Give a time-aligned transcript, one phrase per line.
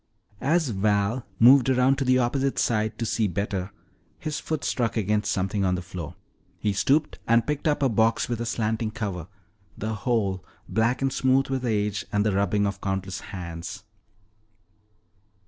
[0.41, 3.71] As Val moved around to the opposite side to see better,
[4.17, 6.15] his foot struck against something on the floor.
[6.57, 9.27] He stooped and picked up a box with a slanting cover,
[9.77, 13.83] the whole black and smooth with age and the rubbing of countless hands.